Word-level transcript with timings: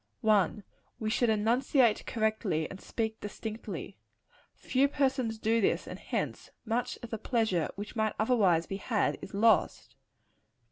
1. 0.21 0.63
We 0.99 1.09
should 1.11 1.29
enunciate 1.29 2.07
correctly, 2.07 2.67
and 2.71 2.81
speak 2.81 3.19
distinctly. 3.19 3.99
Few 4.55 4.87
persons 4.87 5.37
do 5.37 5.61
this; 5.61 5.85
and 5.85 5.99
hence 5.99 6.49
much 6.65 6.97
of 7.03 7.11
the 7.11 7.19
pleasure 7.19 7.69
which 7.75 7.95
might 7.95 8.15
otherwise 8.17 8.65
be 8.65 8.77
had, 8.77 9.19
is 9.21 9.35
lost. 9.35 9.95